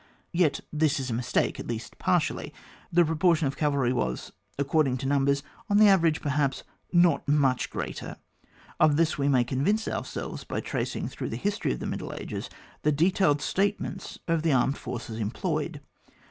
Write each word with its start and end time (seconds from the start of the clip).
Yet 0.31 0.61
this 0.73 0.99
is 0.99 1.11
a 1.11 1.13
mistake, 1.13 1.59
at 1.59 1.67
least 1.67 1.99
partly. 1.99 2.55
The 2.91 3.05
proportion 3.05 3.45
of 3.45 3.55
cavalry 3.55 3.93
was, 3.93 4.31
according 4.57 4.97
to 4.97 5.07
numbers, 5.07 5.43
on 5.69 5.77
the 5.77 5.89
average 5.89 6.21
perhaps, 6.23 6.63
not 6.91 7.27
much 7.27 7.69
greater; 7.69 8.15
of 8.79 8.95
this 8.97 9.19
we 9.19 9.27
may 9.27 9.43
convince 9.43 9.87
ourselves 9.87 10.43
by 10.43 10.59
tracing, 10.59 11.07
through 11.07 11.29
the 11.29 11.35
history 11.37 11.71
of 11.71 11.79
the 11.81 11.85
middle 11.85 12.15
ages, 12.15 12.49
the 12.81 12.91
detaUed 12.91 13.41
statements 13.41 14.17
of 14.27 14.41
the 14.41 14.51
armed 14.53 14.79
forces 14.79 15.17
then 15.17 15.21
employed. 15.21 15.81